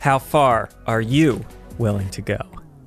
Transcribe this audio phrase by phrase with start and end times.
[0.00, 1.44] How far are you
[1.76, 2.38] willing to go?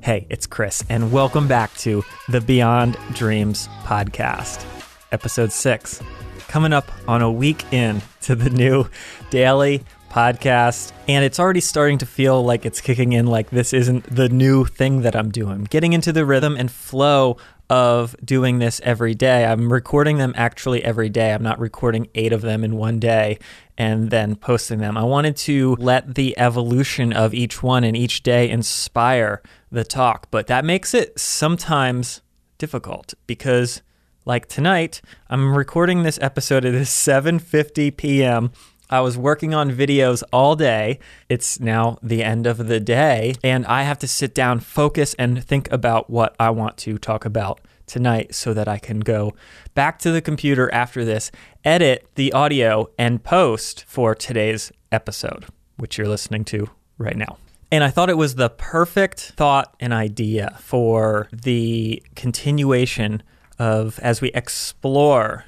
[0.00, 4.64] Hey, it's Chris, and welcome back to the Beyond Dreams podcast,
[5.10, 6.00] episode six.
[6.46, 8.86] Coming up on a week in to the new
[9.30, 14.04] daily podcast, and it's already starting to feel like it's kicking in like this isn't
[14.04, 15.64] the new thing that I'm doing.
[15.64, 17.36] Getting into the rhythm and flow
[17.70, 19.46] of doing this every day.
[19.46, 21.32] I'm recording them actually every day.
[21.32, 23.38] I'm not recording eight of them in one day
[23.78, 24.98] and then posting them.
[24.98, 30.26] I wanted to let the evolution of each one and each day inspire the talk,
[30.32, 32.22] but that makes it sometimes
[32.58, 33.82] difficult because
[34.26, 38.52] like tonight, I'm recording this episode at 7:50 p.m.
[38.90, 40.98] I was working on videos all day.
[41.28, 45.42] It's now the end of the day, and I have to sit down, focus, and
[45.42, 49.32] think about what I want to talk about tonight so that I can go
[49.74, 51.30] back to the computer after this,
[51.64, 55.46] edit the audio, and post for today's episode,
[55.76, 56.68] which you're listening to
[56.98, 57.38] right now.
[57.72, 63.22] And I thought it was the perfect thought and idea for the continuation
[63.60, 65.44] of as we explore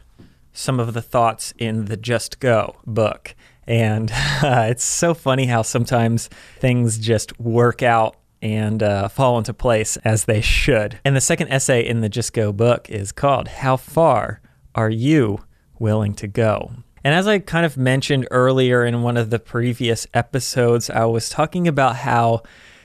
[0.53, 3.35] some of the thoughts in the Just Go book.
[3.67, 4.11] And
[4.43, 9.97] uh, it's so funny how sometimes things just work out and uh, fall into place
[9.99, 10.99] as they should.
[11.05, 14.41] And the second essay in the Just Go book is called How Far
[14.75, 15.45] Are You
[15.79, 16.73] Willing to Go?
[17.05, 21.29] And as I kind of mentioned earlier in one of the previous episodes, I was
[21.29, 22.43] talking about how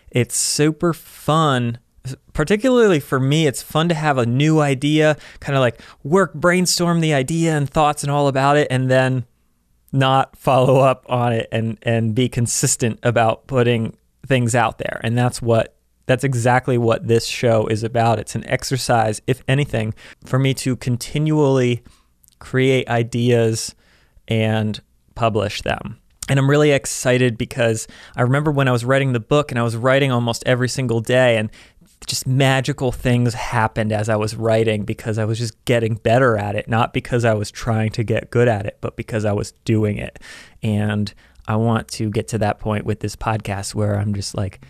[0.10, 1.80] it's super fun
[2.34, 7.02] particularly for me, it's fun to have a new idea, kind of like work, brainstorm
[7.02, 9.26] the idea and thoughts and all about it, and then
[9.92, 15.00] not follow up on it and and be consistent about putting things out there.
[15.04, 18.20] And that's what that's exactly what this show is about.
[18.20, 19.94] It's an exercise, if anything,
[20.26, 21.84] for me to continually
[22.40, 23.76] create ideas
[24.28, 24.82] and
[25.16, 26.00] publish them.
[26.30, 29.64] And I'm really excited because I remember when I was writing the book and I
[29.64, 31.50] was writing almost every single day and
[32.06, 36.56] just magical things happened as I was writing because I was just getting better at
[36.56, 39.54] it, not because I was trying to get good at it, but because I was
[39.66, 40.20] doing it.
[40.62, 41.14] And
[41.48, 44.62] I want to get to that point with this podcast where I'm just like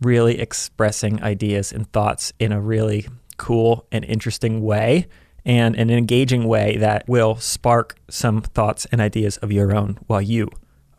[0.00, 3.06] really expressing ideas and thoughts in a really
[3.38, 5.08] cool and interesting way
[5.44, 10.20] and an engaging way that will spark some thoughts and ideas of your own while
[10.20, 10.48] you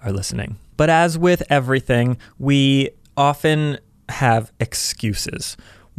[0.03, 0.57] are listening.
[0.75, 3.77] But as with everything, we often
[4.09, 5.55] have excuses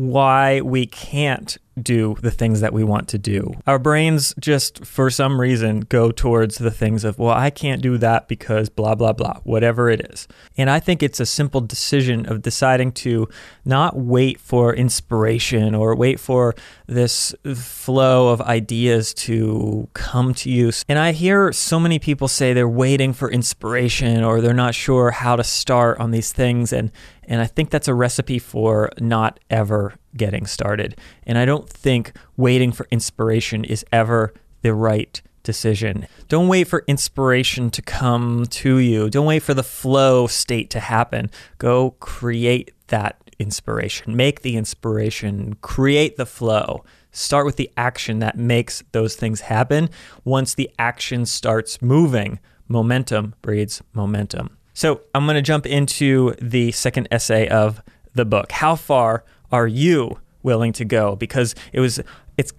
[0.09, 3.54] why we can't do the things that we want to do.
[3.66, 7.98] Our brains just, for some reason, go towards the things of, well, I can't do
[7.98, 10.28] that because blah, blah, blah, whatever it is.
[10.56, 13.28] And I think it's a simple decision of deciding to
[13.64, 16.54] not wait for inspiration or wait for
[16.86, 20.70] this flow of ideas to come to you.
[20.88, 25.10] And I hear so many people say they're waiting for inspiration or they're not sure
[25.10, 26.72] how to start on these things.
[26.72, 26.91] And,
[27.24, 30.98] and I think that's a recipe for not ever getting started.
[31.25, 36.06] And I don't think waiting for inspiration is ever the right decision.
[36.28, 39.09] Don't wait for inspiration to come to you.
[39.09, 41.31] Don't wait for the flow state to happen.
[41.59, 44.15] Go create that inspiration.
[44.15, 46.84] Make the inspiration, create the flow.
[47.10, 49.88] Start with the action that makes those things happen.
[50.25, 52.38] Once the action starts moving,
[52.69, 54.56] momentum breeds momentum.
[54.72, 57.82] So, I'm going to jump into the second essay of
[58.15, 58.53] the book.
[58.53, 61.16] How far are you willing to go?
[61.16, 62.00] Because it was
[62.37, 62.53] it's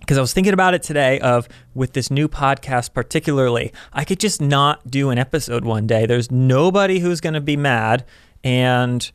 [0.00, 4.18] because I was thinking about it today of with this new podcast particularly, I could
[4.20, 6.06] just not do an episode one day.
[6.06, 8.04] There's nobody who's going to be mad
[8.42, 9.10] and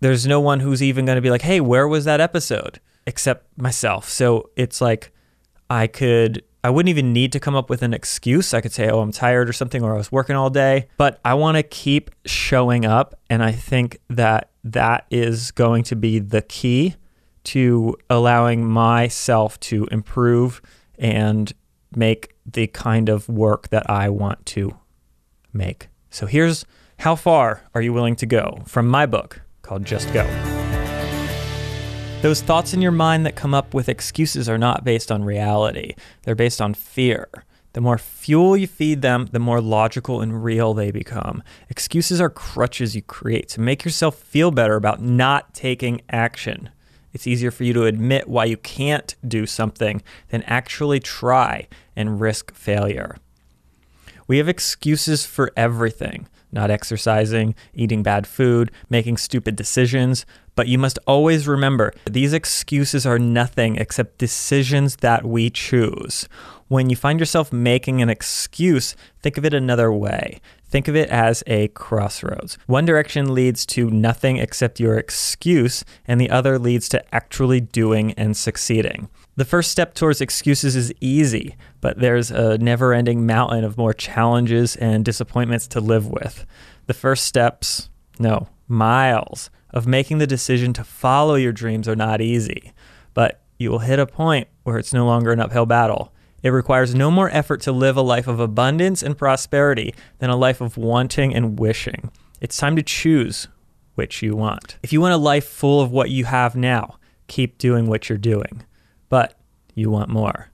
[0.00, 3.46] there's no one who's even going to be like, "Hey, where was that episode?" except
[3.58, 4.08] myself.
[4.08, 5.12] So it's like
[5.68, 8.52] I could I wouldn't even need to come up with an excuse.
[8.52, 11.18] I could say, "Oh, I'm tired" or something or I was working all day, but
[11.24, 16.18] I want to keep showing up and I think that that is going to be
[16.18, 16.96] the key
[17.44, 20.60] to allowing myself to improve
[20.98, 21.52] and
[21.96, 24.76] make the kind of work that I want to
[25.52, 25.88] make.
[26.10, 26.66] So here's
[26.98, 30.59] how far are you willing to go from my book called Just Go.
[32.22, 35.94] Those thoughts in your mind that come up with excuses are not based on reality,
[36.22, 37.30] they're based on fear.
[37.72, 41.42] The more fuel you feed them, the more logical and real they become.
[41.70, 46.68] Excuses are crutches you create to make yourself feel better about not taking action.
[47.14, 52.20] It's easier for you to admit why you can't do something than actually try and
[52.20, 53.16] risk failure.
[54.26, 60.26] We have excuses for everything not exercising, eating bad food, making stupid decisions.
[60.54, 66.28] But you must always remember these excuses are nothing except decisions that we choose.
[66.68, 70.40] When you find yourself making an excuse, think of it another way.
[70.66, 72.56] Think of it as a crossroads.
[72.66, 78.12] One direction leads to nothing except your excuse, and the other leads to actually doing
[78.12, 79.08] and succeeding.
[79.40, 83.94] The first step towards excuses is easy, but there's a never ending mountain of more
[83.94, 86.44] challenges and disappointments to live with.
[86.84, 87.88] The first steps,
[88.18, 92.74] no, miles of making the decision to follow your dreams are not easy,
[93.14, 96.12] but you will hit a point where it's no longer an uphill battle.
[96.42, 100.36] It requires no more effort to live a life of abundance and prosperity than a
[100.36, 102.10] life of wanting and wishing.
[102.42, 103.48] It's time to choose
[103.94, 104.76] which you want.
[104.82, 108.18] If you want a life full of what you have now, keep doing what you're
[108.18, 108.64] doing.
[109.10, 109.34] But
[109.74, 110.48] you want more.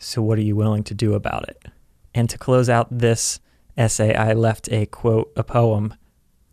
[0.00, 1.66] So, what are you willing to do about it?
[2.14, 3.38] And to close out this
[3.76, 5.94] essay, I left a quote, a poem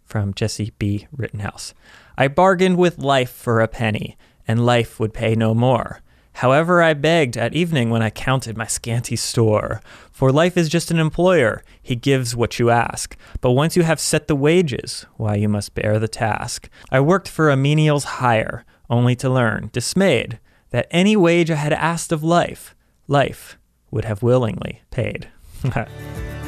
[0.04, 1.07] from Jessie B.
[1.12, 1.74] Rittenhouse.
[2.18, 4.18] I bargained with life for a penny,
[4.48, 6.02] and life would pay no more.
[6.40, 9.81] However, I begged at evening when I counted my scanty store.
[10.12, 13.16] For life is just an employer, he gives what you ask.
[13.40, 16.68] But once you have set the wages, why, you must bear the task.
[16.92, 20.40] I worked for a menial's hire, only to learn, dismayed,
[20.75, 22.75] that any wage I had asked of life,
[23.07, 23.57] life
[23.92, 25.30] would have willingly paid.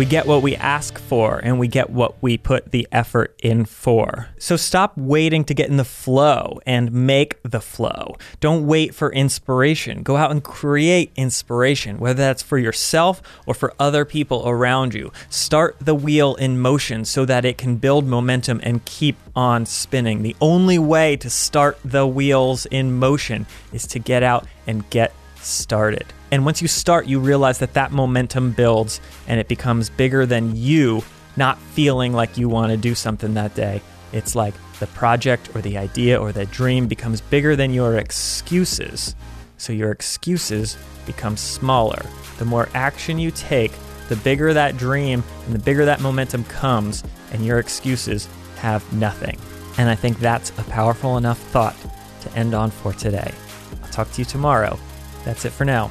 [0.00, 3.66] We get what we ask for and we get what we put the effort in
[3.66, 4.30] for.
[4.38, 8.16] So stop waiting to get in the flow and make the flow.
[8.40, 10.02] Don't wait for inspiration.
[10.02, 15.12] Go out and create inspiration, whether that's for yourself or for other people around you.
[15.28, 20.22] Start the wheel in motion so that it can build momentum and keep on spinning.
[20.22, 25.12] The only way to start the wheels in motion is to get out and get
[25.42, 26.06] started.
[26.30, 30.54] And once you start, you realize that that momentum builds and it becomes bigger than
[30.54, 31.02] you
[31.36, 33.82] not feeling like you want to do something that day.
[34.12, 39.14] It's like the project or the idea or the dream becomes bigger than your excuses.
[39.56, 42.02] So your excuses become smaller.
[42.38, 43.72] The more action you take,
[44.08, 49.38] the bigger that dream and the bigger that momentum comes, and your excuses have nothing.
[49.78, 51.76] And I think that's a powerful enough thought
[52.22, 53.32] to end on for today.
[53.82, 54.78] I'll talk to you tomorrow.
[55.24, 55.90] That's it for now.